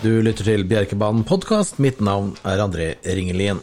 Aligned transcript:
Du 0.00 0.22
lytter 0.24 0.46
til 0.46 0.62
Bjerkebanen 0.64 1.26
podkast. 1.28 1.76
Mitt 1.76 1.98
navn 2.00 2.30
er 2.48 2.62
André 2.64 2.86
Ringelien. 3.04 3.58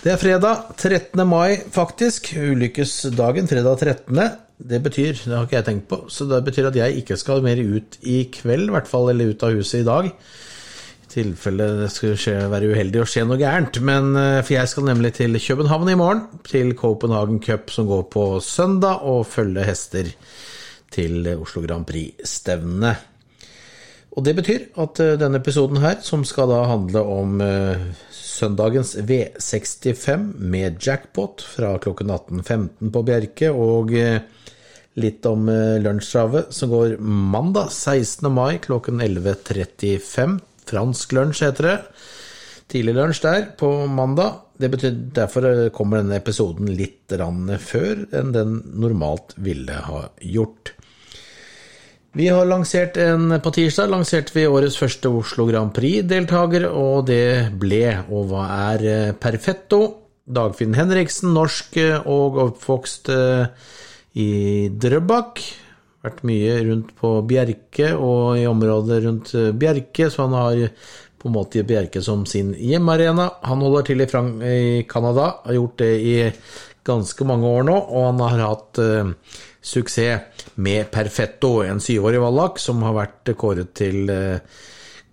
Det 0.00 0.14
er 0.14 0.20
fredag 0.20 0.70
13. 0.78 1.20
mai, 1.28 1.58
faktisk. 1.68 2.30
Ulykkesdagen 2.32 3.50
fredag 3.50 3.82
13. 3.82 4.22
Det 4.56 4.78
betyr, 4.86 5.20
det 5.20 5.34
har 5.34 5.44
ikke 5.44 5.58
jeg 5.58 5.66
tenkt 5.66 5.84
på, 5.90 5.98
så 6.08 6.24
det 6.30 6.38
betyr 6.46 6.70
at 6.70 6.78
jeg 6.80 7.02
ikke 7.02 7.18
skal 7.20 7.44
mer 7.44 7.60
ut 7.60 7.98
i 8.08 8.22
kveld, 8.32 8.70
i 8.70 8.74
hvert 8.78 8.88
fall, 8.88 9.10
eller 9.12 9.34
ut 9.34 9.44
av 9.44 9.52
huset 9.58 9.82
i 9.82 9.88
dag. 9.90 10.08
I 10.08 11.12
tilfelle 11.12 11.68
det 11.82 11.90
skulle 11.92 12.16
skje, 12.24 12.38
være 12.48 12.72
uheldig 12.72 13.04
å 13.04 13.10
skje 13.12 13.26
noe 13.28 13.36
gærent. 13.42 13.82
Men, 13.84 14.10
eh, 14.16 14.40
for 14.40 14.56
jeg 14.56 14.72
skal 14.72 14.88
nemlig 14.88 15.12
til 15.20 15.36
København 15.36 15.92
i 15.92 15.98
morgen, 16.06 16.24
til 16.48 16.72
Copenhagen 16.72 17.44
Cup 17.44 17.68
som 17.68 17.84
går 17.92 18.08
på 18.16 18.26
søndag, 18.40 19.04
og 19.04 19.28
følge 19.28 19.68
hester 19.68 20.08
til 20.88 21.20
Oslo 21.36 21.66
Grand 21.68 21.84
Prix-stevnene. 21.84 22.96
Og 24.16 24.24
det 24.24 24.34
betyr 24.38 24.64
at 24.80 25.00
eh, 25.04 25.16
denne 25.20 25.40
episoden 25.42 25.80
her, 25.82 26.00
som 26.04 26.24
skal 26.26 26.50
da 26.50 26.62
handle 26.70 27.04
om 27.06 27.42
eh, 27.44 27.84
søndagens 28.14 28.96
V65 29.06 30.30
med 30.38 30.80
jackpot 30.82 31.44
fra 31.44 31.76
klokken 31.82 32.10
18.15 32.14 32.92
på 32.94 33.04
Bjerke, 33.06 33.52
og 33.52 33.92
eh, 33.98 34.22
litt 34.98 35.26
om 35.30 35.44
lunsjtravet 35.78 36.48
som 36.54 36.72
går 36.72 36.96
mandag 36.98 37.68
16. 37.70 38.26
mai 38.34 38.58
klokken 38.64 38.98
11.35. 39.04 40.40
Fransk 40.66 41.14
lunsj 41.14 41.44
heter 41.46 41.68
det. 41.68 41.76
Tidlig 42.68 42.96
lunsj 42.96 43.20
der 43.22 43.46
på 43.60 43.70
mandag. 43.86 44.40
Det 44.58 44.72
betyr 44.72 44.96
Derfor 45.14 45.46
kommer 45.76 46.02
denne 46.02 46.18
episoden 46.18 46.72
litt 46.74 47.14
før 47.14 48.02
enn 48.10 48.34
den 48.34 48.58
normalt 48.74 49.36
ville 49.38 49.78
ha 49.86 50.02
gjort. 50.18 50.74
Vi 52.16 52.28
har 52.28 52.46
lansert 52.48 52.96
en 52.96 53.34
På 53.44 53.50
tirsdag 53.52 53.90
lanserte 53.92 54.32
vi 54.32 54.46
årets 54.48 54.78
første 54.80 55.10
Oslo 55.12 55.44
Grand 55.50 55.74
Prix-deltaker, 55.76 56.64
og 56.72 57.04
det 57.10 57.52
ble, 57.60 57.98
og 58.08 58.30
hva 58.30 58.46
er, 58.72 58.84
eh, 58.88 59.12
Perfetto. 59.12 59.80
Dagfinn 60.28 60.74
Henriksen, 60.76 61.34
norsk 61.36 61.76
eh, 61.76 62.08
og 62.08 62.38
oppvokst 62.40 63.10
eh, 63.12 63.46
i 64.16 64.68
Drøbak. 64.72 65.42
Vært 66.04 66.24
mye 66.24 66.56
rundt 66.70 66.94
på 66.96 67.12
Bjerke 67.28 67.92
og 67.92 68.38
i 68.38 68.46
området 68.48 69.02
rundt 69.04 69.34
Bjerke, 69.58 70.08
så 70.08 70.28
han 70.28 70.36
har 70.38 70.62
på 71.18 71.28
en 71.28 71.34
måte 71.34 71.64
Bjerke 71.66 72.00
som 72.00 72.24
sin 72.24 72.54
hjemmearena. 72.54 73.28
Han 73.50 73.64
holder 73.66 73.88
til 73.88 74.00
i 74.00 74.84
Canada, 74.88 75.42
har 75.44 75.58
gjort 75.58 75.78
det 75.82 75.92
i 76.00 76.16
ganske 76.86 77.24
mange 77.26 77.48
år 77.48 77.66
nå, 77.68 77.76
og 77.76 78.04
han 78.10 78.22
har 78.24 78.44
hatt 78.44 78.80
suksess 79.68 80.20
med 80.54 80.90
Perfetto, 80.90 81.62
en 81.62 81.80
syvårig 81.80 82.20
vallak 82.22 82.58
som 82.62 82.82
har 82.86 82.96
vært 82.96 83.32
kåret 83.38 83.74
til 83.78 84.10
eh, 84.12 84.40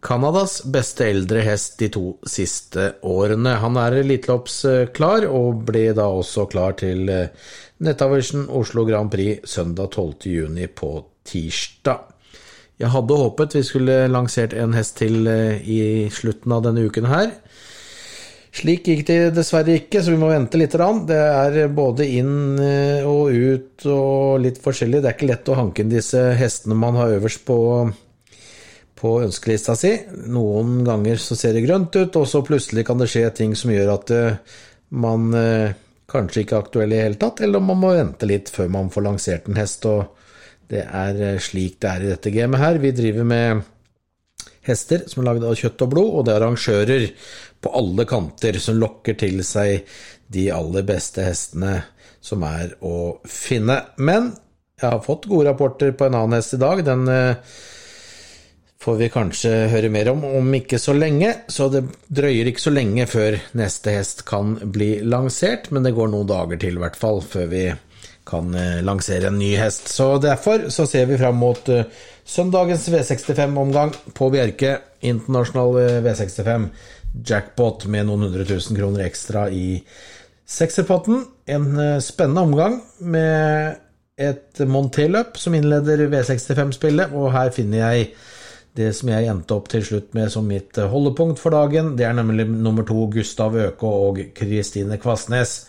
Canadas 0.05 0.59
beste 0.69 1.07
eldre 1.09 1.41
hest 1.45 1.79
de 1.81 1.89
to 1.93 2.05
siste 2.29 2.91
årene. 3.05 3.55
Han 3.61 3.77
er 3.81 3.99
eliteløpsklar, 4.03 5.25
og 5.25 5.63
ble 5.67 5.87
da 5.97 6.07
også 6.13 6.47
klar 6.51 6.77
til 6.81 7.09
eh, 7.09 7.31
Nettaversen 7.85 8.47
Oslo 8.47 8.85
Grand 8.87 9.11
Prix 9.11 9.55
søndag 9.55 9.97
12.6 9.97 10.67
på 10.77 10.91
tirsdag. 11.25 12.11
Jeg 12.75 12.91
hadde 12.91 13.17
håpet 13.17 13.55
vi 13.55 13.63
skulle 13.63 14.01
lansert 14.11 14.53
en 14.53 14.75
hest 14.75 14.99
til 14.99 15.25
eh, 15.31 15.61
i 15.61 15.79
slutten 16.13 16.53
av 16.53 16.65
denne 16.67 16.85
uken 16.85 17.09
her. 17.09 17.33
Slik 18.55 18.85
gikk 18.87 19.01
det 19.09 19.19
dessverre 19.35 19.73
ikke, 19.81 19.99
så 19.99 20.13
vi 20.13 20.19
må 20.21 20.29
vente 20.31 20.55
litt. 20.59 20.75
Det 21.09 21.17
er 21.19 21.73
både 21.75 22.05
inn 22.07 22.59
eh, 22.61 23.03
og 23.03 23.33
ut 23.35 23.85
og 23.91 24.39
litt 24.45 24.61
forskjellig. 24.63 25.01
Det 25.03 25.09
er 25.09 25.17
ikke 25.17 25.27
lett 25.27 25.51
å 25.51 25.57
hanke 25.59 25.83
inn 25.83 25.91
disse 25.91 26.21
hestene 26.39 26.77
man 26.79 26.95
har 26.95 27.17
øverst 27.17 27.43
på, 27.47 27.57
på 28.95 29.11
ønskelista 29.25 29.75
si. 29.75 29.91
Noen 30.31 30.85
ganger 30.87 31.19
så 31.19 31.35
ser 31.35 31.57
det 31.57 31.65
grønt 31.67 31.99
ut, 31.99 32.15
og 32.15 32.29
så 32.31 32.45
plutselig 32.47 32.87
kan 32.87 33.01
det 33.01 33.09
skje 33.11 33.27
ting 33.35 33.57
som 33.59 33.75
gjør 33.75 33.91
at 33.97 34.15
eh, 34.15 34.57
man 35.03 35.27
eh, 35.35 35.75
kanskje 36.11 36.45
ikke 36.45 36.55
er 36.55 36.63
aktuell 36.63 36.95
i 36.95 37.03
hele 37.03 37.19
tatt, 37.19 37.43
eller 37.43 37.59
man 37.59 37.81
må 37.83 37.91
vente 37.97 38.29
litt 38.29 38.53
før 38.55 38.71
man 38.71 38.93
får 38.93 39.09
lansert 39.09 39.51
en 39.51 39.59
hest. 39.59 39.83
og 39.83 40.15
Det 40.71 40.87
er 40.87 41.43
slik 41.43 41.81
det 41.83 41.91
er 41.91 42.07
i 42.07 42.13
dette 42.15 42.31
gamet 42.31 42.63
her. 42.63 42.79
Vi 42.79 42.95
driver 42.95 43.27
med 43.35 43.65
hester 44.67 45.05
som 45.09 45.21
er 45.21 45.29
lagd 45.29 45.45
av 45.47 45.57
kjøtt 45.59 45.83
og 45.85 45.91
blod, 45.93 46.11
og 46.11 46.25
det 46.25 46.35
er 46.35 46.41
arrangører 46.41 47.07
på 47.63 47.73
alle 47.79 48.05
kanter 48.09 48.59
som 48.61 48.79
lokker 48.81 49.17
til 49.19 49.41
seg 49.45 49.85
de 50.33 50.49
aller 50.53 50.85
beste 50.87 51.25
hestene 51.25 51.77
som 52.25 52.43
er 52.47 52.73
å 52.85 53.21
finne. 53.29 53.79
Men 53.97 54.33
jeg 54.81 54.89
har 54.89 55.05
fått 55.05 55.29
gode 55.29 55.49
rapporter 55.49 55.93
på 55.95 56.07
en 56.07 56.17
annen 56.17 56.39
hest 56.39 56.57
i 56.57 56.61
dag. 56.61 56.81
Den 56.85 57.07
eh, 57.11 57.37
får 58.81 58.97
vi 58.99 59.11
kanskje 59.13 59.53
høre 59.71 59.91
mer 59.93 60.11
om 60.11 60.25
om 60.27 60.57
ikke 60.57 60.79
så 60.81 60.93
lenge, 60.97 61.31
så 61.47 61.69
det 61.73 61.85
drøyer 62.07 62.51
ikke 62.51 62.65
så 62.65 62.73
lenge 62.73 63.07
før 63.09 63.39
neste 63.57 63.95
hest 63.95 64.25
kan 64.27 64.57
bli 64.61 64.99
lansert, 65.05 65.71
men 65.71 65.85
det 65.85 65.95
går 65.95 66.11
noen 66.11 66.29
dager 66.29 66.61
til 66.61 66.77
i 66.77 66.83
hvert 66.83 66.99
fall 66.99 67.23
før 67.25 67.49
vi 67.53 67.65
kan 68.25 68.53
eh, 68.57 68.81
lansere 68.85 69.29
en 69.29 69.39
ny 69.39 69.53
hest. 69.59 69.87
Så 69.93 70.17
derfor 70.23 70.69
så 70.73 70.87
ser 70.89 71.05
vi 71.09 71.17
fram 71.21 71.37
mot 71.39 71.69
eh, 71.69 71.85
søndagens 72.25 72.89
V65-omgang 72.89 73.93
på 74.17 74.29
Bjerke, 74.33 74.79
internasjonal 75.05 76.01
V65 76.05 76.69
jackpot 77.25 77.85
med 77.91 78.07
noen 78.07 78.27
hundre 78.27 78.45
tusen 78.47 78.75
kroner 78.77 79.05
ekstra 79.05 79.47
i 79.53 79.79
sekserpotten. 80.45 81.25
En 81.45 81.67
eh, 81.79 81.97
spennende 82.03 82.45
omgang 82.45 82.79
med 82.99 83.81
et 84.15 84.61
Monté-løp 84.71 85.37
som 85.37 85.55
innleder 85.57 86.07
V65-spillet, 86.11 87.13
og 87.13 87.33
her 87.35 87.51
finner 87.55 87.83
jeg 87.83 88.09
det 88.75 88.89
som 88.95 89.09
jeg 89.11 89.27
endte 89.31 89.55
opp 89.55 89.69
til 89.71 89.83
slutt 89.87 90.15
med 90.15 90.31
som 90.31 90.47
mitt 90.47 90.75
holdepunkt 90.75 91.39
for 91.39 91.55
dagen. 91.55 91.93
Det 91.95 92.07
er 92.07 92.15
nemlig 92.15 92.47
nummer 92.49 92.83
to 92.87 93.07
Gustav 93.11 93.55
Øke 93.55 93.87
og 93.87 94.19
Kristine 94.35 94.97
Kvasnes. 94.99 95.61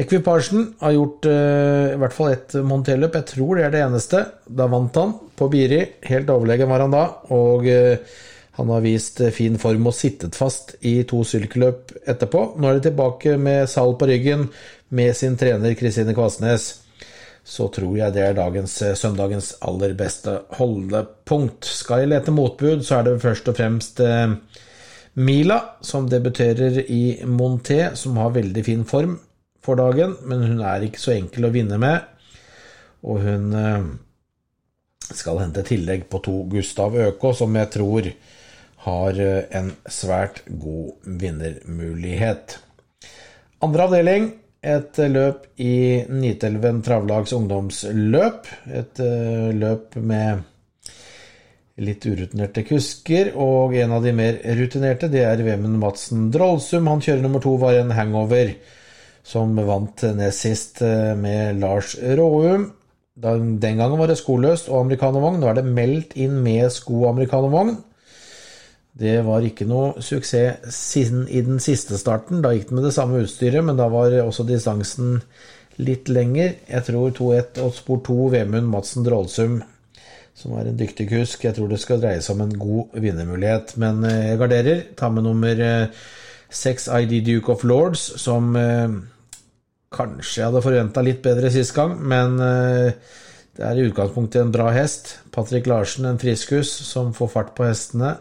Ekvipasjen 0.00 0.74
har 0.80 0.94
gjort 0.96 1.26
uh, 1.28 1.92
i 1.92 2.00
hvert 2.00 2.14
fall 2.16 2.32
ett 2.32 2.54
Monté-løp, 2.64 3.18
jeg 3.18 3.28
tror 3.34 3.58
det 3.58 3.66
er 3.66 3.74
det 3.74 3.82
eneste. 3.84 4.22
Da 4.48 4.64
vant 4.72 4.96
han 4.96 5.12
på 5.36 5.48
Biri, 5.52 5.80
helt 6.08 6.32
overlegen 6.32 6.70
var 6.70 6.84
han 6.86 6.94
da, 6.94 7.02
og 7.36 7.68
uh, 7.68 8.18
han 8.56 8.72
har 8.74 8.82
vist 8.84 9.20
eh, 9.24 9.32
fin 9.32 9.54
form 9.60 9.86
og 9.88 9.94
sittet 9.96 10.36
fast 10.36 10.74
i 10.84 10.98
to 11.08 11.20
sylkeløp 11.24 11.94
etterpå. 12.12 12.42
Nå 12.60 12.68
er 12.68 12.76
det 12.76 12.90
tilbake 12.90 13.36
med 13.40 13.68
Sal 13.72 13.94
på 13.96 14.08
ryggen 14.10 14.48
med 14.96 15.16
sin 15.16 15.38
trener 15.40 15.76
Kristine 15.78 16.12
Kvasnes. 16.16 16.66
Så 17.44 17.70
tror 17.72 17.94
jeg 17.96 18.12
det 18.12 18.26
er 18.26 18.36
dagens, 18.36 18.74
søndagens 19.00 19.54
aller 19.64 19.94
beste 19.96 20.34
holdepunkt. 20.58 21.64
Skal 21.64 22.04
jeg 22.04 22.12
lete 22.12 22.34
motbud, 22.36 22.84
så 22.84 22.98
er 22.98 23.08
det 23.08 23.22
først 23.22 23.48
og 23.48 23.56
fremst 23.56 24.04
Mila, 25.24 25.58
som 25.80 26.10
debuterer 26.10 26.82
i 26.84 27.22
Monté, 27.24 27.94
som 27.96 28.20
har 28.20 28.36
veldig 28.36 28.66
fin 28.66 28.84
form 28.84 29.16
for 29.64 29.80
dagen, 29.80 30.16
men 30.24 30.46
hun 30.46 30.62
er 30.64 30.86
ikke 30.86 31.02
så 31.02 31.14
enkel 31.16 31.48
å 31.48 31.52
vinne 31.54 31.78
med. 31.80 32.06
Og 33.04 33.20
hun 33.24 33.54
skal 35.14 35.40
hente 35.42 35.64
tillegg 35.66 36.06
på 36.10 36.20
to 36.24 36.36
Gustav 36.50 36.96
Økå, 36.96 37.32
som 37.36 37.56
jeg 37.58 37.70
tror 37.74 38.10
har 38.86 39.20
eh, 39.20 39.42
en 39.56 39.72
svært 39.90 40.44
god 40.48 41.10
vinnermulighet. 41.20 42.58
Andre 43.64 43.88
avdeling, 43.88 44.30
et 44.60 44.98
løp 45.08 45.46
i 45.60 46.04
Nitelven 46.12 46.82
travlags 46.84 47.32
ungdomsløp. 47.36 48.48
Et 48.68 49.02
eh, 49.04 49.50
løp 49.56 49.96
med 50.00 50.46
litt 51.80 52.04
urutinerte 52.04 52.64
kusker, 52.68 53.32
og 53.40 53.74
en 53.80 53.94
av 53.96 54.04
de 54.04 54.12
mer 54.16 54.40
rutinerte, 54.58 55.08
det 55.12 55.24
er 55.24 55.40
Vemund 55.44 55.80
Madsen 55.80 56.28
Drollsum. 56.32 56.90
Han 56.92 57.00
kjører 57.04 57.24
nummer 57.24 57.40
to, 57.44 57.54
var 57.60 57.78
en 57.78 57.94
hangover, 57.96 58.52
som 59.26 59.54
vant 59.66 60.04
nest 60.16 60.46
sist 60.46 60.82
eh, 60.82 61.12
med 61.18 61.60
Lars 61.60 61.96
Råum. 62.00 62.70
Den 63.20 63.60
gangen 63.60 63.98
var 64.00 64.08
det 64.08 64.18
skoløst 64.20 64.70
og 64.70 64.86
amerikanervogn. 64.86 65.40
Nå 65.42 65.50
er 65.50 65.60
det 65.60 65.68
meldt 65.68 66.16
inn 66.16 66.38
med 66.44 66.70
sko 66.72 67.02
og 67.02 67.10
amerikanervogn. 67.14 67.76
Det 69.00 69.20
var 69.24 69.44
ikke 69.46 69.68
noe 69.68 70.02
suksess 70.02 70.74
siden 70.74 71.26
i 71.30 71.42
den 71.46 71.60
siste 71.62 71.98
starten. 72.00 72.42
Da 72.42 72.52
gikk 72.54 72.70
det 72.70 72.78
med 72.78 72.88
det 72.88 72.94
samme 72.96 73.22
utstyret, 73.22 73.64
men 73.64 73.78
da 73.78 73.86
var 73.92 74.14
også 74.24 74.46
distansen 74.48 75.20
litt 75.80 76.10
lenger. 76.12 76.56
Jeg 76.68 76.86
tror 76.88 77.12
2-1 77.16 77.60
og 77.64 77.76
spor 77.76 78.00
2 78.06 78.16
Vemund 78.34 78.68
Madsen 78.72 79.06
Drålsum, 79.06 79.60
som 80.36 80.56
er 80.58 80.70
en 80.70 80.80
dyktig 80.80 81.06
kusk. 81.12 81.46
Jeg 81.46 81.56
tror 81.56 81.70
det 81.70 81.80
skal 81.82 82.02
dreie 82.02 82.24
seg 82.24 82.36
om 82.36 82.44
en 82.46 82.56
god 82.60 82.98
vinnermulighet, 83.04 83.76
men 83.80 84.04
eh, 84.08 84.32
jeg 84.32 84.42
garderer. 84.42 84.82
Ta 84.98 85.12
med 85.12 85.28
nummer 85.28 85.64
6 86.50 86.88
eh, 86.88 87.04
ID 87.06 87.24
Duke 87.26 87.52
of 87.54 87.64
Lords, 87.64 88.06
som 88.22 88.54
eh, 88.56 88.88
kanskje 89.90 90.46
hadde 90.46 90.62
forventa 90.64 91.02
litt 91.02 91.22
bedre 91.22 91.50
sist 91.50 91.74
gang, 91.74 91.96
men 91.98 92.36
det 92.40 93.64
er 93.66 93.76
i 93.76 93.88
utgangspunktet 93.88 94.44
en 94.44 94.52
bra 94.54 94.68
hest. 94.70 95.16
Patrick 95.34 95.66
Larsen, 95.66 96.06
en 96.06 96.20
friskus 96.20 96.70
som 96.86 97.10
får 97.16 97.32
fart 97.32 97.50
på 97.58 97.66
hestene. 97.66 98.14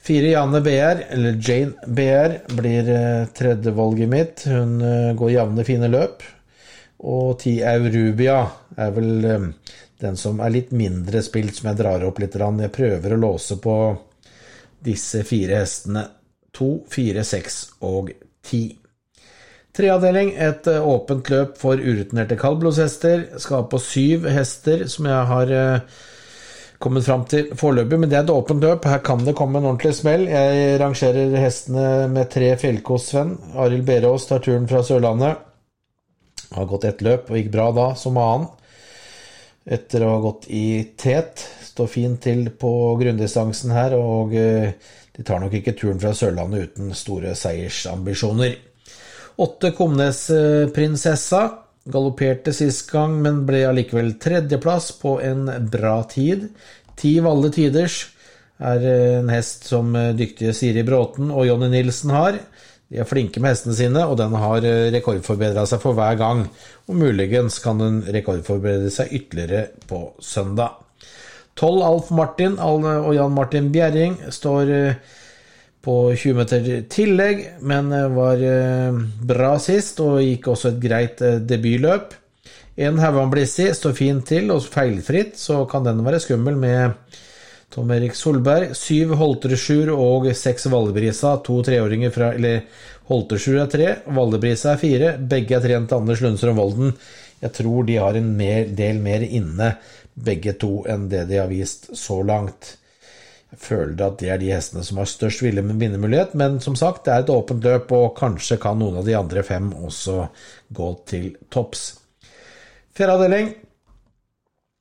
Fire 0.00 0.32
Janne 0.32 0.60
BR, 0.64 1.02
eller 1.12 1.38
Jane 1.48 1.72
BR, 1.86 2.36
blir 2.56 2.88
eh, 2.88 3.26
tredjevalget 3.36 4.08
mitt. 4.08 4.44
Hun 4.48 4.80
eh, 4.80 5.12
går 5.14 5.34
jevne, 5.34 5.64
fine 5.64 5.90
løp. 5.92 6.24
Og 7.04 7.34
ti 7.40 7.58
Aurubia 7.64 8.38
er 8.80 8.94
vel 8.96 9.28
eh, 9.28 9.48
den 10.00 10.16
som 10.16 10.40
er 10.40 10.54
litt 10.54 10.72
mindre 10.72 11.20
spilt, 11.24 11.58
som 11.58 11.68
jeg 11.70 11.80
drar 11.82 12.06
opp 12.08 12.20
litt. 12.22 12.36
Jeg 12.40 12.72
prøver 12.72 13.14
å 13.14 13.20
låse 13.20 13.60
på 13.60 13.76
disse 14.80 15.20
fire 15.28 15.60
hestene. 15.60 16.06
To, 16.56 16.80
fire, 16.90 17.24
seks 17.24 17.62
og 17.86 18.10
ti. 18.46 18.64
Treavdeling, 19.76 20.32
et 20.34 20.66
eh, 20.66 20.86
åpent 20.86 21.28
løp 21.30 21.58
for 21.60 21.78
urutinerte 21.78 22.38
kaldblodshester. 22.40 23.28
Skal 23.38 23.68
på 23.70 23.78
syv 23.82 24.26
hester, 24.34 24.86
som 24.90 25.06
jeg 25.06 25.28
har 25.30 25.52
eh, 25.54 26.00
kommet 26.82 27.06
fram 27.06 27.22
til 27.30 27.52
foreløpig, 27.58 28.00
men 28.00 28.10
det 28.10 28.18
er 28.18 28.24
et 28.26 28.32
åpent 28.34 28.64
løp. 28.64 28.88
Her 28.90 29.02
kan 29.06 29.22
det 29.26 29.36
komme 29.38 29.60
en 29.60 29.68
ordentlig 29.70 29.94
smell. 30.00 30.26
Jeg 30.32 30.80
rangerer 30.82 31.36
hestene 31.38 32.08
med 32.10 32.32
tre 32.34 32.50
fjellkos-Sven. 32.58 33.36
Arild 33.62 33.86
Berås 33.86 34.26
tar 34.30 34.42
turen 34.42 34.66
fra 34.70 34.82
Sørlandet. 34.86 35.46
Har 36.50 36.66
gått 36.66 36.88
ett 36.88 37.04
løp 37.06 37.30
og 37.30 37.38
gikk 37.38 37.52
bra 37.54 37.68
da, 37.76 37.90
som 37.94 38.18
annen. 38.18 38.48
Etter 39.70 40.02
å 40.02 40.14
ha 40.16 40.22
gått 40.24 40.48
i 40.50 40.64
tet. 40.98 41.44
Står 41.70 41.86
fint 41.92 42.18
til 42.24 42.48
på 42.58 42.72
grunndistansen 42.98 43.70
her, 43.76 43.94
og 43.94 44.34
eh, 44.34 44.72
de 45.20 45.24
tar 45.28 45.42
nok 45.42 45.52
ikke 45.58 45.74
turen 45.76 45.98
fra 46.00 46.14
Sørlandet 46.16 46.70
uten 46.70 46.94
store 46.96 47.34
seiersambisjoner. 47.36 48.54
Åtte 49.44 49.68
Komnes-prinsessa 49.76 51.42
galopperte 51.92 52.54
sist 52.56 52.86
gang, 52.88 53.18
men 53.20 53.42
ble 53.44 53.66
allikevel 53.68 54.14
tredjeplass 54.22 54.94
på 55.02 55.18
en 55.20 55.44
bra 55.68 55.98
tid. 56.08 56.48
Ti 56.96 57.18
Valle 57.20 57.52
Tiders 57.52 57.98
er 58.64 58.88
en 59.20 59.28
hest 59.32 59.68
som 59.68 59.92
dyktige 60.16 60.56
Siri 60.56 60.86
Bråten 60.88 61.28
og 61.28 61.44
Jonny 61.50 61.68
Nilsen 61.74 62.16
har. 62.16 62.40
De 62.88 63.04
er 63.04 63.08
flinke 63.08 63.44
med 63.44 63.52
hestene 63.52 63.76
sine, 63.76 64.08
og 64.08 64.16
den 64.22 64.32
har 64.40 64.64
rekordforbedra 64.96 65.68
seg 65.68 65.84
for 65.84 66.00
hver 66.00 66.16
gang. 66.16 66.46
Og 66.88 66.96
muligens 66.96 67.60
kan 67.60 67.76
den 67.84 68.00
rekordforbedre 68.08 68.88
seg 68.88 69.12
ytterligere 69.20 69.66
på 69.84 70.06
søndag. 70.16 70.80
Tolv 71.58 71.82
Alf 71.84 72.10
Martin 72.14 72.58
og 72.62 73.10
Jan 73.14 73.34
Martin 73.34 73.72
Bjerring 73.72 74.16
står 74.32 74.70
på 75.84 75.96
20 76.12 76.36
meter 76.36 76.68
tillegg, 76.92 77.42
men 77.64 77.92
eh, 77.96 78.08
var 78.12 78.42
eh, 78.44 79.00
bra 79.26 79.54
sist 79.62 80.00
og 80.04 80.20
gikk 80.20 80.50
også 80.52 80.74
et 80.74 80.82
greit 80.82 81.22
eh, 81.24 81.40
debutløp. 81.40 82.14
En 82.80 83.00
Haugan 83.00 83.32
Blissi 83.32 83.68
står 83.76 83.96
fint 83.96 84.26
til 84.28 84.52
og 84.52 84.64
feilfritt, 84.64 85.38
så 85.40 85.62
kan 85.68 85.84
den 85.84 86.04
være 86.04 86.20
skummel 86.22 86.56
med 86.60 87.16
Tom 87.72 87.90
Erik 87.94 88.16
Solberg. 88.16 88.74
Syv 88.76 89.14
Holtersjur 89.20 89.92
og 89.94 90.30
seks 90.36 90.68
Vallebrisa, 90.70 91.36
to 91.44 91.60
treåringer 91.66 92.12
fra 92.14 92.32
Eller 92.36 92.64
Holtersjur 93.10 93.60
er 93.62 93.72
tre, 93.72 93.90
Vallebrisa 94.08 94.74
er 94.74 94.80
fire. 94.80 95.14
Begge 95.18 95.58
er 95.58 95.64
trent 95.64 95.92
Anders 95.96 96.22
Lundstrøm 96.24 96.60
Volden. 96.60 96.94
Jeg 97.40 97.56
tror 97.56 97.86
de 97.88 97.96
har 98.00 98.16
en 98.16 98.32
mer, 98.36 98.68
del 98.76 99.00
mer 99.00 99.24
inne, 99.24 99.74
begge 100.24 100.54
to, 100.60 100.84
enn 100.88 101.08
det 101.10 101.26
de 101.30 101.40
har 101.40 101.50
vist 101.50 101.90
så 101.98 102.20
langt. 102.26 102.76
Jeg 103.50 103.58
føler 103.64 104.02
at 104.06 104.20
det 104.20 104.28
er 104.30 104.38
de 104.38 104.52
hestene 104.54 104.84
som 104.86 105.00
har 105.00 105.08
størst 105.10 105.42
vinnermulighet, 105.42 106.36
men 106.38 106.60
som 106.62 106.76
sagt, 106.78 107.02
det 107.06 107.14
er 107.14 107.24
et 107.24 107.32
åpent 107.34 107.64
løp, 107.66 107.90
og 107.96 108.12
kanskje 108.18 108.60
kan 108.62 108.78
noen 108.78 109.00
av 109.00 109.08
de 109.08 109.16
andre 109.18 109.42
fem 109.46 109.72
også 109.74 110.20
gå 110.76 110.90
til 111.10 111.32
topps. 111.50 111.88
Fjerde 112.94 113.16
avdeling. 113.18 113.50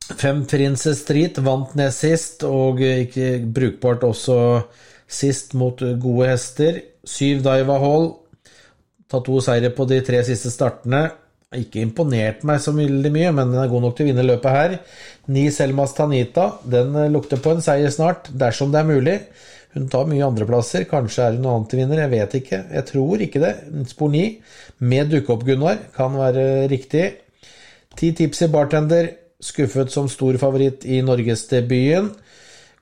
Fem 0.10 0.44
Princess 0.50 1.04
Street 1.06 1.38
vant 1.46 1.74
ned 1.78 1.94
sist, 1.94 2.46
og 2.46 2.82
ikke 2.82 3.40
brukbart 3.46 4.06
også 4.06 4.38
sist 5.10 5.56
mot 5.58 5.82
gode 6.02 6.30
hester. 6.30 6.82
Syv 7.06 7.42
Daiva 7.46 7.78
Hall. 7.82 8.12
Tatt 9.10 9.26
to 9.26 9.40
seire 9.42 9.74
på 9.74 9.88
de 9.90 10.04
tre 10.06 10.22
siste 10.28 10.52
startene 10.54 11.08
ikke 11.58 11.82
imponert 11.82 12.44
meg 12.46 12.60
så 12.62 12.70
veldig 12.76 13.10
mye, 13.10 13.30
men 13.34 13.50
den 13.50 13.62
er 13.64 13.70
god 13.72 13.82
nok 13.82 13.96
til 13.98 14.06
å 14.06 14.10
vinne 14.12 14.26
løpet 14.26 14.54
her. 14.54 14.76
Ni 15.34 15.48
Selmas 15.54 15.96
Tanita, 15.98 16.52
den 16.62 16.94
eh, 16.94 17.10
lukter 17.10 17.42
på 17.42 17.56
en 17.56 17.64
seier 17.66 17.90
snart, 17.94 18.30
dersom 18.30 18.70
det 18.74 18.84
er 18.84 18.90
mulig. 18.90 19.16
Hun 19.74 19.88
tar 19.90 20.06
mye 20.10 20.28
andreplasser, 20.28 20.86
kanskje 20.90 21.26
er 21.26 21.38
hun 21.38 21.48
noen 21.48 21.66
vinner, 21.72 22.04
jeg 22.04 22.14
vet 22.14 22.36
ikke. 22.42 22.60
Jeg 22.74 22.86
tror 22.90 23.26
ikke 23.26 23.42
det. 23.42 23.54
Spor 23.90 24.14
9 24.14 24.24
med 24.94 25.10
dukke-opp-Gunnar 25.10 25.82
kan 25.98 26.18
være 26.18 26.46
riktig. 26.70 27.08
Ti 27.98 28.12
tips 28.18 28.46
i 28.46 28.50
bartender, 28.54 29.10
skuffet 29.42 29.94
som 29.94 30.10
stor 30.10 30.38
favoritt 30.42 30.86
i 30.86 31.02
norgesdebuten. 31.06 32.12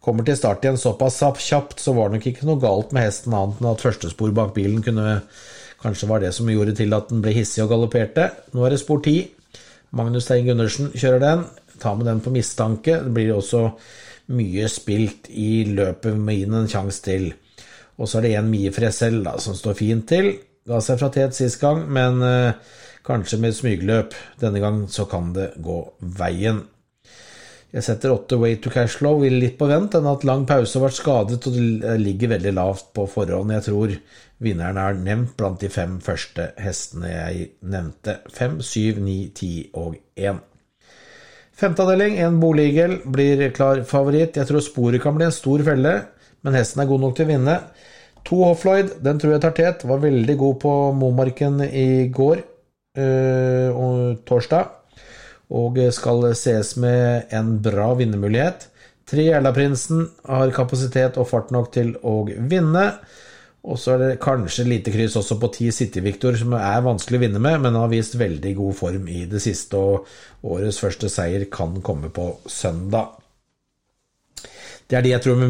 Kommer 0.03 0.27
til 0.27 0.37
start 0.39 0.63
igjen 0.63 0.79
såpass 0.79 1.19
kjapt, 1.43 1.79
så 1.83 1.95
var 1.95 2.07
det 2.07 2.19
nok 2.19 2.27
ikke 2.31 2.47
noe 2.47 2.61
galt 2.63 2.93
med 2.95 3.07
hesten 3.07 3.35
annet 3.35 3.59
enn 3.59 3.71
at 3.73 3.83
førstespor 3.83 4.31
bak 4.35 4.53
bilen 4.55 4.83
kunne 4.83 5.17
Kanskje 5.81 6.09
var 6.09 6.23
det 6.23 6.33
som 6.33 6.49
gjorde 6.49 6.73
til 6.77 6.93
at 6.97 7.11
den 7.11 7.21
ble 7.21 7.35
hissig 7.35 7.61
og 7.63 7.71
galopperte. 7.73 8.31
Nå 8.53 8.65
er 8.65 8.73
det 8.73 8.81
spor 8.81 9.01
10. 9.03 9.27
Magnus 9.97 10.25
Stein 10.27 10.47
Gundersen 10.47 10.91
kjører 10.95 11.23
den. 11.23 11.43
Ta 11.81 11.93
med 11.95 12.09
den 12.09 12.21
på 12.23 12.33
mistanke. 12.33 12.97
Det 13.03 13.13
blir 13.13 13.35
også 13.35 13.67
mye 14.33 14.67
spilt 14.71 15.29
i 15.29 15.63
løpet 15.69 16.17
med 16.17 16.43
inn 16.43 16.57
en 16.57 16.71
sjanse 16.71 17.03
til. 17.05 17.29
Og 17.97 18.09
så 18.09 18.19
er 18.19 18.27
det 18.27 18.33
en 18.37 18.49
Mie 18.51 18.73
Fresell 18.73 19.21
da, 19.25 19.37
som 19.41 19.55
står 19.57 19.77
fint 19.77 20.07
til. 20.09 20.33
Ga 20.67 20.81
seg 20.83 20.99
fra 20.99 21.09
tet 21.13 21.37
sist 21.37 21.61
gang, 21.61 21.85
men 21.93 22.19
eh, 22.25 22.57
kanskje 23.07 23.39
med 23.41 23.53
et 23.53 23.59
smygløp. 23.61 24.17
Denne 24.41 24.61
gang 24.61 24.83
så 24.91 25.07
kan 25.09 25.31
det 25.35 25.53
gå 25.63 25.79
veien. 26.19 26.65
Jeg 27.75 27.83
setter 27.83 28.13
åtte 28.13 28.37
Way 28.39 28.61
to 28.63 28.71
Cashflow 28.71 29.17
vil 29.19 29.35
litt 29.41 29.57
på 29.59 29.67
vent. 29.67 29.91
Den 29.91 30.05
har 30.07 30.15
hatt 30.15 30.27
lang 30.27 30.45
pause 30.47 30.79
og 30.79 30.85
vært 30.85 30.97
skadet, 31.01 31.39
og 31.49 31.55
det 31.57 31.95
ligger 31.99 32.31
veldig 32.37 32.53
lavt 32.55 32.93
på 32.95 33.03
forhånd. 33.11 33.51
Jeg 33.57 33.65
tror 33.65 33.95
vinneren 34.43 34.79
er 34.79 35.01
nevnt 35.01 35.33
blant 35.39 35.59
de 35.59 35.69
fem 35.71 35.97
første 36.03 36.51
hestene 36.63 37.11
jeg 37.11 37.49
nevnte. 37.67 38.21
Fem, 38.31 38.61
syv, 38.63 39.01
ni, 39.03 39.17
ti 39.35 39.67
og 39.75 39.97
én. 40.15 40.39
Femteavdeling, 41.57 42.15
en 42.23 42.39
Boligel, 42.39 43.01
blir 43.03 43.43
klar 43.51 43.83
favoritt. 43.89 44.39
Jeg 44.39 44.47
tror 44.47 44.63
sporet 44.63 45.03
kan 45.03 45.17
bli 45.17 45.27
en 45.27 45.35
stor 45.35 45.65
felle, 45.67 45.93
men 46.45 46.55
hesten 46.55 46.85
er 46.85 46.87
god 46.87 47.03
nok 47.03 47.19
til 47.19 47.27
å 47.27 47.31
vinne. 47.33 47.57
To 48.29 48.43
Hoffloyd, 48.45 48.95
den 49.03 49.19
tror 49.19 49.35
jeg 49.35 49.43
tar 49.43 49.57
tet. 49.57 49.87
Var 49.89 50.03
veldig 50.07 50.39
god 50.39 50.59
på 50.63 50.73
Momarken 50.95 51.59
i 51.67 52.07
går 52.15 52.45
øh, 53.03 53.69
og 53.75 54.23
torsdag 54.27 54.76
og 55.53 55.79
skal 55.95 56.25
ses 56.35 56.75
med 56.81 57.31
en 57.35 57.55
bra 57.63 57.93
vinnermulighet. 57.99 58.67
Tre 59.07 59.29
Erlaprinsen 59.37 60.09
har 60.27 60.51
kapasitet 60.55 61.15
og 61.19 61.29
fart 61.29 61.53
nok 61.55 61.71
til 61.75 61.93
å 62.03 62.19
vinne. 62.27 62.89
Og 63.67 63.79
så 63.79 63.95
er 63.95 64.01
det 64.03 64.19
kanskje 64.23 64.67
lite 64.67 64.91
kryss 64.93 65.17
også 65.19 65.37
på 65.41 65.49
ti 65.55 65.69
City 65.75 66.03
Victor, 66.03 66.35
som 66.39 66.53
er 66.55 66.83
vanskelig 66.85 67.19
å 67.19 67.23
vinne 67.25 67.41
med, 67.43 67.59
men 67.63 67.79
har 67.79 67.91
vist 67.91 68.15
veldig 68.19 68.53
god 68.59 68.75
form 68.79 69.07
i 69.11 69.25
det 69.27 69.41
siste, 69.43 69.79
og 69.79 70.07
årets 70.47 70.79
første 70.83 71.09
seier 71.11 71.47
kan 71.51 71.75
komme 71.83 72.11
på 72.13 72.29
søndag. 72.47 73.15
Det 74.87 74.95
er 74.95 75.03
de 75.03 75.11
jeg 75.11 75.23
tror 75.25 75.41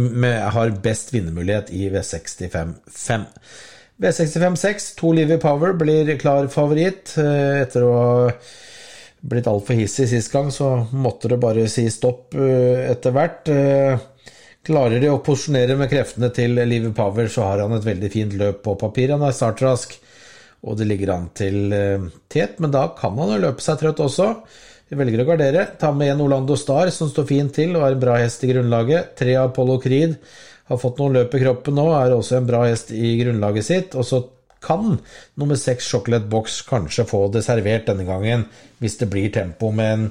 har 0.57 0.77
best 0.81 1.13
vinnermulighet 1.13 1.69
i 1.77 1.91
V65-5. 1.93 3.27
V65-6, 4.01 4.91
to 4.97 5.11
Livy 5.13 5.37
Power 5.41 5.73
blir 5.77 6.09
klar 6.21 6.49
favoritt 6.53 7.15
eh, 7.21 7.61
etter 7.63 7.85
å 7.85 7.93
ha 7.97 8.31
blitt 9.21 9.47
altfor 9.49 9.77
hissig 9.77 10.07
sist 10.11 10.31
gang, 10.33 10.51
så 10.53 10.73
måtte 10.91 11.31
det 11.31 11.39
bare 11.41 11.67
si 11.71 11.87
stopp 11.91 12.35
eh, 12.37 12.87
etter 12.91 13.15
hvert. 13.15 13.49
Eh, 13.51 14.05
klarer 14.67 15.01
de 15.01 15.09
å 15.11 15.21
posisjonere 15.23 15.77
med 15.79 15.89
kreftene 15.91 16.29
til 16.35 16.59
Live 16.67 16.93
Power, 16.95 17.29
så 17.31 17.47
har 17.47 17.63
han 17.63 17.75
et 17.77 17.87
veldig 17.87 18.11
fint 18.13 18.37
løp 18.37 18.61
på 18.65 18.77
papir. 18.79 19.13
Han 19.15 19.25
er 19.25 19.35
startrask, 19.35 19.97
og 20.67 20.79
det 20.79 20.87
ligger 20.89 21.13
an 21.15 21.29
til 21.37 21.73
eh, 21.75 22.07
tet, 22.29 22.57
men 22.63 22.73
da 22.73 22.89
kan 22.97 23.17
han 23.19 23.35
jo 23.35 23.43
løpe 23.47 23.63
seg 23.63 23.79
trøtt 23.81 24.03
også. 24.03 24.31
Vi 24.87 24.95
velger 24.95 25.23
å 25.23 25.27
gardere. 25.27 25.65
Ta 25.79 25.91
med 25.91 26.13
en 26.13 26.23
Orlando 26.23 26.55
Star, 26.59 26.91
som 26.95 27.09
står 27.11 27.27
fint 27.27 27.55
til 27.57 27.75
og 27.75 27.83
er 27.83 27.97
en 27.97 28.03
bra 28.03 28.15
hest 28.21 28.45
i 28.47 28.51
grunnlaget. 28.53 29.17
Tre 29.19 29.35
Apollo 29.41 29.81
Creed 29.83 30.15
har 30.67 30.79
fått 30.79 30.99
noen 31.01 31.15
løp 31.15 31.35
i 31.35 31.41
kroppen 31.41 31.75
nå, 31.75 31.89
er 31.95 32.15
også 32.15 32.37
en 32.37 32.47
bra 32.47 32.63
hest 32.67 32.93
i 32.95 33.17
grunnlaget 33.19 33.67
sitt. 33.67 33.97
Og 33.99 34.07
så 34.07 34.21
kan 34.67 34.97
nummer 35.39 35.57
seks 35.59 35.87
Chocolate 35.87 36.27
Box 36.29 36.61
kanskje 36.67 37.07
få 37.07 37.23
det 37.33 37.45
servert 37.47 37.87
denne 37.87 38.05
gangen, 38.07 38.45
hvis 38.81 38.99
det 38.99 39.09
blir 39.11 39.31
tempo 39.33 39.71
med 39.71 39.93
en 39.93 40.07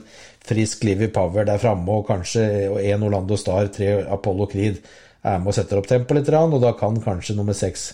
frisk 0.46 0.84
Livy 0.86 1.10
Power 1.12 1.46
der 1.46 1.60
framme, 1.62 2.00
og 2.00 2.06
kanskje 2.08 2.46
én 2.82 3.04
Orlando 3.04 3.36
Star, 3.36 3.68
tre 3.74 3.98
Apollo 4.04 4.48
Creed 4.52 4.80
er 5.26 5.40
med 5.42 5.50
og 5.50 5.58
setter 5.58 5.80
opp 5.80 5.88
tempo 5.90 6.16
litt, 6.16 6.30
og 6.30 6.60
da 6.62 6.72
kan 6.78 7.00
kanskje 7.02 7.36
nummer 7.36 7.56
seks 7.56 7.92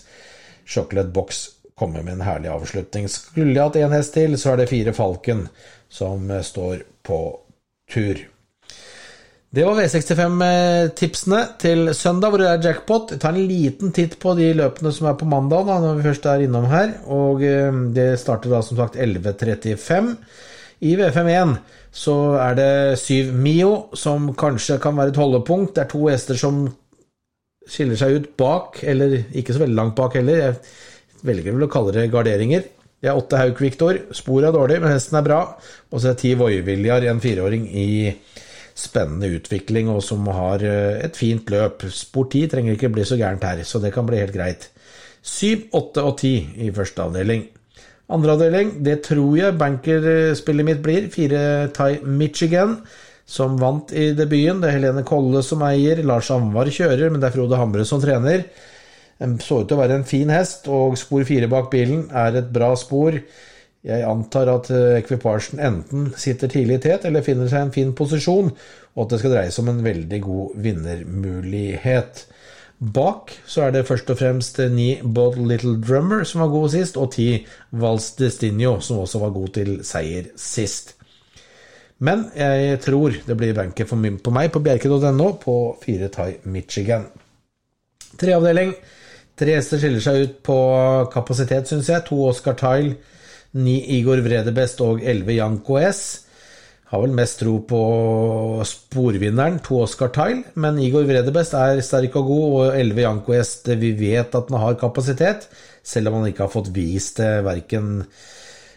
Chocolate 0.65 1.11
Box 1.13 1.47
komme 1.75 2.03
med 2.03 2.17
en 2.17 2.27
herlig 2.27 2.51
avslutning. 2.53 3.09
Skulle 3.09 3.55
jeg 3.55 3.63
hatt 3.63 3.79
én 3.81 3.95
hest 3.95 4.13
til, 4.15 4.37
så 4.37 4.53
er 4.53 4.61
det 4.61 4.69
fire 4.71 4.93
Falken 4.93 5.47
som 5.89 6.29
står 6.41 6.85
på 7.05 7.19
tur. 7.91 8.21
Det 9.53 9.61
var 9.67 9.77
V65-tipsene 9.77 11.39
til 11.61 11.91
søndag, 11.93 12.31
hvor 12.33 12.41
det 12.41 12.47
er 12.49 12.63
jackpot. 12.71 13.11
Ta 13.21 13.29
en 13.29 13.43
liten 13.45 13.91
titt 13.93 14.15
på 14.17 14.31
de 14.33 14.47
løpene 14.57 14.89
som 14.95 15.11
er 15.11 15.17
på 15.19 15.27
mandag, 15.29 15.67
da, 15.67 15.75
når 15.77 15.99
vi 15.99 16.05
først 16.07 16.23
er 16.25 16.45
innom 16.47 16.65
her. 16.71 16.95
Og 17.13 17.43
eh, 17.45 17.69
Det 17.93 18.07
starter 18.17 18.49
da 18.49 18.63
som 18.65 18.79
sagt 18.79 18.97
11.35. 18.97 20.07
I 20.89 20.95
V51 20.97 21.53
så 21.93 22.15
er 22.41 22.57
det 22.57 22.71
syv 22.97 23.29
Mio, 23.37 23.73
som 23.93 24.31
kanskje 24.33 24.79
kan 24.81 24.97
være 24.97 25.13
et 25.13 25.19
holdepunkt. 25.21 25.75
Det 25.75 25.83
er 25.83 25.91
to 25.91 26.01
hester 26.07 26.39
som 26.39 26.63
skiller 27.69 27.99
seg 27.99 28.17
ut 28.17 28.31
bak, 28.41 28.79
eller 28.81 29.19
ikke 29.37 29.53
så 29.53 29.61
veldig 29.61 29.77
langt 29.77 29.95
bak 29.99 30.17
heller. 30.17 30.47
Jeg 30.47 31.27
velger 31.29 31.53
vel 31.53 31.67
å 31.67 31.69
kalle 31.75 31.93
det 31.93 32.07
garderinger. 32.15 32.65
Det 32.97 33.11
er 33.11 33.21
åtte 33.21 33.37
Hauk 33.37 33.61
Viktor. 33.61 34.01
Sporet 34.17 34.49
er 34.49 34.57
dårlig, 34.57 34.81
men 34.81 34.95
hesten 34.95 35.21
er 35.21 35.29
bra. 35.29 35.43
Og 35.91 36.01
så 36.01 36.09
er 36.09 36.17
det 36.17 36.23
ti 36.25 36.33
Voiviljar, 36.41 37.05
en 37.05 37.21
fireåring 37.21 37.69
i 37.69 37.87
spennende 38.75 39.29
utvikling, 39.37 39.89
og 39.93 40.01
som 40.05 40.25
har 40.33 40.63
et 40.65 41.17
fint 41.17 41.49
løp. 41.53 41.85
Spor 41.93 42.29
10 42.29 42.47
trenger 42.53 42.77
ikke 42.77 42.91
bli 42.93 43.05
så 43.05 43.17
gærent 43.19 43.43
her, 43.45 43.63
så 43.67 43.81
det 43.83 43.93
kan 43.93 44.07
bli 44.07 44.21
helt 44.21 44.35
greit. 44.35 44.69
7, 45.23 45.69
8 45.71 46.03
og 46.03 46.17
10 46.17 46.65
i 46.65 46.71
første 46.75 47.05
avdeling. 47.05 47.45
Andre 48.11 48.35
avdeling, 48.35 48.73
det 48.83 48.99
tror 49.05 49.37
jeg 49.39 49.57
bankerspillet 49.57 50.67
mitt 50.67 50.83
blir. 50.83 51.07
Fire 51.13 51.69
Thai 51.73 52.01
Michigan, 52.03 52.75
som 53.25 53.55
vant 53.61 53.93
i 53.95 54.11
debuten. 54.17 54.59
Det 54.61 54.69
er 54.69 54.77
Helene 54.77 55.05
Kolle 55.07 55.41
som 55.45 55.63
eier. 55.65 56.03
Lars 56.03 56.29
Anvar 56.33 56.67
kjører, 56.67 57.07
men 57.09 57.23
det 57.23 57.29
er 57.29 57.37
Frode 57.37 57.59
Hamre 57.59 57.87
som 57.87 58.03
trener. 58.03 58.43
Den 59.21 59.37
så 59.39 59.61
ut 59.61 59.69
til 59.69 59.77
å 59.77 59.79
være 59.79 60.01
en 60.01 60.07
fin 60.07 60.29
hest, 60.33 60.67
og 60.67 60.97
spor 60.99 61.23
fire 61.27 61.47
bak 61.47 61.71
bilen 61.71 62.09
er 62.11 62.41
et 62.41 62.51
bra 62.51 62.73
spor. 62.79 63.15
Jeg 63.83 64.05
antar 64.07 64.47
at 64.47 64.69
eh, 64.71 64.99
ekvipasjen 65.01 65.59
enten 65.59 66.11
sitter 66.19 66.51
tidlig 66.51 66.79
i 66.79 66.83
tet 66.85 67.07
eller 67.07 67.25
finner 67.25 67.49
seg 67.51 67.65
en 67.65 67.73
fin 67.75 67.91
posisjon, 67.95 68.53
og 68.95 69.01
at 69.03 69.11
det 69.11 69.19
skal 69.19 69.35
dreie 69.35 69.51
seg 69.51 69.65
om 69.65 69.73
en 69.73 69.83
veldig 69.83 70.19
god 70.23 70.55
vinnermulighet. 70.63 72.23
Bak 72.83 73.31
så 73.47 73.67
er 73.67 73.75
det 73.75 73.85
først 73.87 74.09
og 74.11 74.19
fremst 74.19 74.57
ni 74.73 74.97
Bod 75.03 75.37
Little 75.39 75.77
Drummer 75.83 76.23
som 76.27 76.43
var 76.43 76.51
god 76.51 76.73
sist, 76.73 76.97
og 76.99 77.13
ti 77.15 77.45
Vals 77.79 78.11
Destinio 78.19 78.77
som 78.83 79.03
også 79.03 79.21
var 79.23 79.35
god 79.35 79.53
til 79.59 79.77
seier 79.87 80.31
sist. 80.39 80.95
Men 82.03 82.25
jeg 82.35 82.79
tror 82.83 83.15
det 83.27 83.37
blir 83.39 83.55
banker 83.55 83.87
på 83.87 83.95
meg 84.35 84.51
på 84.51 84.63
bjerke.no 84.63 85.29
på 85.39 85.55
fire 85.83 86.09
Thai 86.11 86.33
Michigan. 86.43 87.05
Treavdeling. 88.19 88.73
Tre 89.39 89.55
hester 89.55 89.79
skiller 89.81 90.03
seg 90.03 90.19
ut 90.23 90.33
på 90.45 90.57
kapasitet, 91.13 91.69
syns 91.69 91.89
jeg. 91.89 92.03
To 92.09 92.19
Oscar 92.27 92.57
Tile, 92.59 92.97
ni 93.59 93.77
Igor 93.97 94.21
Vredebest 94.25 94.81
og 94.85 95.03
elleve 95.05 95.37
Janko 95.37 95.77
S. 95.81 96.03
Har 96.93 97.01
vel 97.01 97.15
mest 97.17 97.39
tro 97.41 97.55
på 97.65 97.81
sporvinneren, 98.69 99.57
to 99.65 99.79
Oscar 99.81 100.11
Tile, 100.13 100.43
men 100.61 100.77
Igor 100.81 101.07
Vredebest 101.09 101.55
er 101.57 101.81
sterk 101.85 102.19
og 102.19 102.27
god, 102.29 102.45
og 102.53 102.77
11 102.77 103.01
Janko 103.01 103.33
S. 103.39 103.55
vi 103.81 103.95
vet 103.97 104.35
at 104.37 104.51
han 104.53 104.61
har 104.61 104.77
kapasitet, 104.81 105.47
selv 105.83 106.11
om 106.11 106.19
han 106.19 106.29
ikke 106.29 106.45
har 106.45 106.53
fått 106.53 106.69
vist 106.75 107.17
det 107.17 107.31
verken 107.43 108.03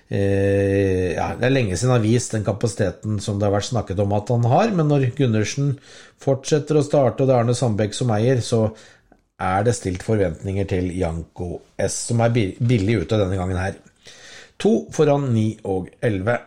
eh, 0.09 1.13
ja, 1.13 1.29
Det 1.37 1.45
er 1.47 1.53
lenge 1.53 1.77
siden 1.77 1.93
han 1.93 2.01
har 2.01 2.09
vist 2.09 2.33
den 2.35 2.47
kapasiteten 2.47 3.21
som 3.23 3.37
det 3.37 3.47
har 3.47 3.55
vært 3.55 3.69
snakket 3.69 4.01
om 4.03 4.17
at 4.17 4.33
han 4.33 4.49
har, 4.49 4.73
men 4.73 4.89
når 4.91 5.11
Gundersen 5.19 5.75
fortsetter 6.23 6.81
å 6.81 6.87
starte, 6.87 7.21
og 7.21 7.29
det 7.29 7.37
er 7.37 7.45
Arne 7.45 7.57
Sandbekk 7.59 7.95
som 8.01 8.17
eier, 8.17 8.41
så 8.41 8.71
er 9.37 9.67
det 9.67 9.77
stilt 9.77 10.05
forventninger 10.07 10.65
til 10.73 10.89
Janko 10.97 11.51
S, 11.77 12.01
som 12.09 12.25
er 12.25 12.33
billig 12.33 13.03
ute 13.03 13.21
denne 13.21 13.37
gangen 13.37 13.61
her. 13.61 13.77
To 14.63 14.87
foran 14.93 15.31
9 15.35 15.49
og 15.69 15.91
11. 16.01 16.39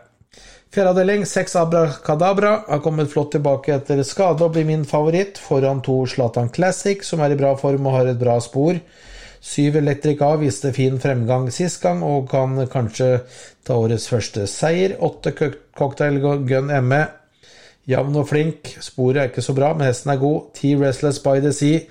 Fjerde 0.69 0.91
avdeling, 0.93 1.23
seks 1.25 1.55
Abrakadabra 1.57 2.51
har 2.67 2.81
kommet 2.85 3.09
flott 3.09 3.31
tilbake 3.33 3.73
etter 3.73 4.03
skade 4.05 4.45
og 4.45 4.53
blir 4.53 4.67
min 4.67 4.83
favoritt, 4.85 5.39
foran 5.41 5.81
to 5.85 6.03
Zlatan 6.09 6.51
Classic, 6.53 7.01
som 7.05 7.23
er 7.25 7.33
i 7.33 7.39
bra 7.39 7.55
form 7.57 7.87
og 7.89 7.95
har 7.97 8.11
et 8.11 8.19
bra 8.21 8.35
spor. 8.41 8.77
Syv 9.41 9.79
Electric 9.79 10.21
A 10.21 10.33
viste 10.37 10.69
fin 10.75 10.99
fremgang 11.01 11.47
sist 11.53 11.81
gang 11.81 12.03
og 12.05 12.27
kan 12.29 12.57
kanskje 12.69 13.23
ta 13.65 13.79
årets 13.81 14.05
første 14.11 14.45
seier. 14.51 14.97
Åtte 15.01 15.33
Cocktail 15.33 16.19
Gun 16.21 16.73
ME, 16.85 17.03
jevn 17.89 18.21
og 18.21 18.29
flink. 18.29 18.75
Sporet 18.83 19.23
er 19.23 19.31
ikke 19.31 19.45
så 19.45 19.55
bra, 19.57 19.71
men 19.73 19.89
hesten 19.89 20.13
er 20.13 20.21
god. 20.21 20.51
Ti 20.59 20.75
Restless 20.77 21.23
by 21.25 21.39
the 21.41 21.55
Sea. 21.55 21.85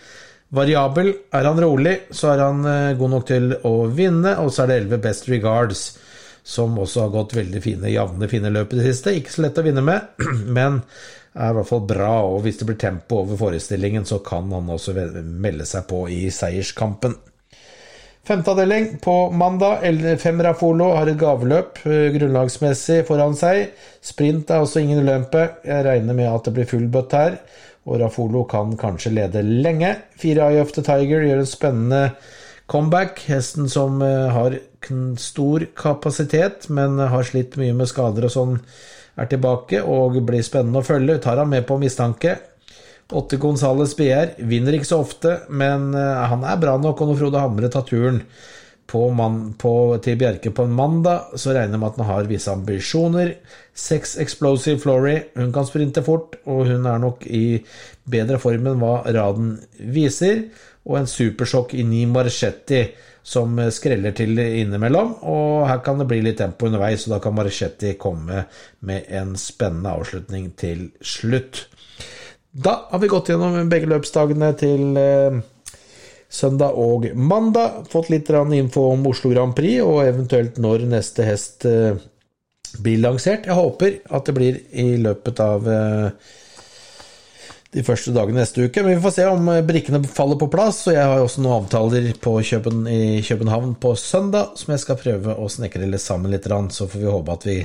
Variabel. 0.55 1.17
Er 1.35 1.51
han 1.51 1.59
rolig, 1.61 1.99
så 2.15 2.31
er 2.33 2.47
han 2.47 2.63
eh, 2.65 2.97
god 2.97 3.11
nok 3.17 3.27
til 3.29 3.51
å 3.67 3.73
vinne. 3.91 4.39
Og 4.45 4.53
så 4.53 4.65
er 4.65 4.71
det 4.71 4.79
elleve 4.83 5.03
Best 5.09 5.27
Regards 5.29 5.89
som 6.49 6.79
også 6.81 7.03
har 7.05 7.13
gått 7.13 7.37
veldig 7.37 7.61
fine, 7.61 7.91
jevne, 7.93 8.29
fine 8.31 8.49
løp 8.55 8.73
i 8.73 8.81
det 8.81 8.89
siste. 8.89 9.13
Ikke 9.19 9.35
så 9.35 9.45
lett 9.45 9.59
å 9.61 9.65
vinne 9.67 9.85
med, 9.85 10.21
men 10.57 10.81
er 11.37 11.53
i 11.53 11.57
hvert 11.59 11.69
fall 11.69 11.83
bra. 11.91 12.13
Og 12.25 12.41
hvis 12.47 12.61
det 12.63 12.69
blir 12.71 12.79
tempo 12.81 13.21
over 13.21 13.37
forestillingen, 13.37 14.07
så 14.09 14.23
kan 14.25 14.49
han 14.57 14.71
også 14.73 14.95
melde 15.23 15.67
seg 15.69 15.85
på 15.91 16.07
i 16.13 16.23
seierskampen. 16.33 17.19
Femte 18.29 18.53
avdeling 18.53 18.91
på 19.05 19.19
mandag. 19.31 19.85
Femra 20.21 20.51
Rafolo 20.51 20.91
har 20.97 21.09
et 21.09 21.21
gaveløp 21.21 21.79
eh, 21.89 22.09
grunnlagsmessig 22.17 23.03
foran 23.09 23.37
seg. 23.37 23.71
Sprint 24.05 24.51
er 24.53 24.65
også 24.65 24.83
ingen 24.83 25.01
ulempe. 25.05 25.47
Jeg 25.65 25.85
regner 25.85 26.17
med 26.17 26.29
at 26.33 26.49
det 26.49 26.57
blir 26.57 26.69
full 26.69 26.89
bøtt 26.93 27.17
her. 27.17 27.39
Og 27.89 28.01
Rafolo 28.03 28.47
kan 28.49 28.73
kanskje 28.81 29.15
lede 29.17 29.45
lenge. 29.45 29.95
Fire 30.21 30.49
Eye 30.49 30.65
of 30.65 30.73
the 30.77 30.85
Tiger 30.85 31.25
gjør 31.25 31.45
en 31.45 31.49
spennende 31.49 32.03
comeback. 32.69 33.25
Hesten 33.29 33.69
som 33.73 34.03
eh, 34.03 34.29
har 34.35 34.59
stor 35.19 35.65
kapasitet, 35.77 36.69
men 36.69 36.99
har 36.99 37.27
slitt 37.27 37.57
mye 37.61 37.75
med 37.77 37.91
skader 37.91 38.29
og 38.29 38.35
sånn, 38.35 38.61
er 39.19 39.27
tilbake 39.31 39.81
og 39.83 40.21
blir 40.29 40.45
spennende 40.47 40.83
å 40.83 40.87
følge. 40.87 41.19
Tar 41.25 41.41
han 41.43 41.51
med 41.51 41.67
på 41.67 41.81
mistanke. 41.81 42.37
Åtte 43.09 43.39
Gonzales 43.41 43.95
BR 43.97 44.37
vinner 44.47 44.77
ikke 44.77 44.91
så 44.91 45.01
ofte, 45.01 45.41
men 45.49 45.91
eh, 45.97 46.29
han 46.31 46.45
er 46.45 46.61
bra 46.61 46.77
nok. 46.79 47.01
Og 47.01 47.13
når 47.13 47.21
Frode 47.23 47.43
Hamre 47.43 47.73
tar 47.73 47.89
turen 47.89 48.23
på 48.89 49.03
man, 49.13 49.41
på, 49.61 49.73
til 50.05 50.17
Bjerke 50.21 50.53
på 50.55 50.65
en 50.65 50.77
mandag, 50.77 51.35
så 51.37 51.53
regner 51.53 51.77
jeg 51.77 51.83
med 51.83 51.91
at 51.91 51.99
han 52.01 52.09
har 52.09 52.29
visse 52.31 52.53
ambisjoner. 52.53 53.35
Seks 53.77 54.17
Explosive 54.21 54.81
Flory, 54.81 55.19
hun 55.37 55.53
kan 55.53 55.69
sprinte 55.69 56.05
fort, 56.05 56.39
og 56.49 56.69
hun 56.71 56.89
er 56.89 57.03
nok 57.03 57.27
i 57.29 57.61
bedre 58.09 58.41
form 58.41 58.71
enn 58.71 58.81
hva 58.81 58.95
raden 59.05 59.59
viser 59.77 60.47
og 60.89 60.97
en 60.99 61.11
supersjokk 61.11 61.77
i 61.77 61.85
Ni 61.85 62.07
Marchetti 62.09 62.83
som 63.29 63.59
skreller 63.75 64.15
til 64.17 64.39
innimellom. 64.41 65.19
Og 65.29 65.67
her 65.69 65.83
kan 65.85 66.01
det 66.01 66.09
bli 66.09 66.23
litt 66.25 66.41
tempo 66.41 66.69
underveis, 66.69 67.05
og 67.07 67.17
da 67.17 67.21
kan 67.25 67.37
Marchetti 67.37 67.95
komme 68.01 68.47
med 68.89 69.11
en 69.21 69.37
spennende 69.39 69.93
avslutning 69.93 70.51
til 70.59 70.89
slutt. 71.05 71.67
Da 72.49 72.89
har 72.91 73.03
vi 73.03 73.11
gått 73.13 73.29
gjennom 73.29 73.69
begge 73.69 73.91
løpsdagene 73.91 74.53
til 74.59 74.97
eh, 74.99 75.41
søndag 76.33 76.79
og 76.81 77.07
mandag. 77.15 77.85
Fått 77.93 78.09
litt 78.11 78.31
info 78.31 78.89
om 78.95 79.07
Oslo 79.07 79.31
Grand 79.35 79.55
Prix, 79.57 79.83
og 79.85 80.07
eventuelt 80.07 80.57
når 80.57 80.89
neste 80.89 81.29
hest 81.29 81.69
eh, 81.69 82.01
blir 82.81 83.05
lansert. 83.05 83.47
Jeg 83.47 83.61
håper 83.61 84.01
at 84.09 84.27
det 84.27 84.35
blir 84.37 84.61
i 84.73 84.97
løpet 84.97 85.41
av 85.45 85.69
eh, 85.69 86.11
de 87.75 87.83
første 87.85 88.15
dagene 88.17 88.41
neste 88.41 88.65
uke. 88.65 88.83
Men 88.83 88.97
vi 88.97 89.03
får 89.05 89.15
se 89.19 89.25
om 89.29 89.49
brikkene 89.69 90.01
faller 90.09 90.39
på 90.41 90.49
plass. 90.53 90.81
Og 90.89 90.97
jeg 90.97 91.05
har 91.05 91.23
også 91.23 91.45
noen 91.45 91.65
avtaler 91.65 92.11
Køben, 92.17 92.85
i 92.89 93.23
København 93.25 93.75
på 93.81 93.95
søndag 94.01 94.55
som 94.57 94.73
jeg 94.73 94.85
skal 94.85 95.01
prøve 95.01 95.37
å 95.37 95.49
snekre 95.53 95.89
sammen 96.01 96.33
litt. 96.33 96.49
Så 96.49 96.89
får 96.89 96.99
vi 96.99 97.11
håpe 97.13 97.35
at 97.35 97.49
vi 97.49 97.59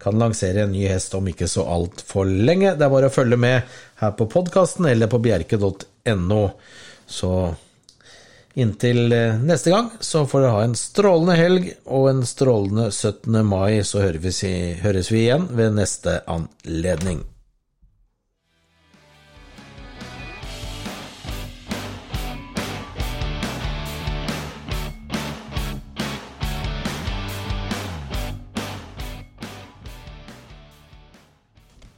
kan 0.00 0.18
lansere 0.18 0.64
en 0.64 0.72
ny 0.72 0.86
hest 0.88 1.14
om 1.14 1.28
ikke 1.28 1.48
så 1.48 1.66
altfor 1.68 2.28
lenge. 2.28 2.76
Det 2.76 2.86
er 2.86 2.94
bare 2.94 3.10
å 3.10 3.14
følge 3.14 3.40
med 3.40 3.80
her 4.00 4.14
på 4.16 4.28
podkasten 4.32 4.88
eller 4.88 5.10
på 5.12 5.20
bjerke.no. 5.20 6.44
Så 7.10 7.32
inntil 8.60 9.12
eh, 9.12 9.42
neste 9.46 9.70
gang 9.70 9.90
så 10.02 10.24
får 10.26 10.42
dere 10.42 10.54
ha 10.56 10.62
en 10.66 10.78
strålende 10.78 11.36
helg 11.38 11.68
og 11.86 12.08
en 12.10 12.24
strålende 12.26 12.88
17. 12.90 13.42
mai, 13.46 13.82
så 13.86 14.02
høres 14.02 15.12
vi 15.12 15.26
igjen 15.26 15.46
ved 15.54 15.76
neste 15.78 16.20
anledning. 16.30 17.22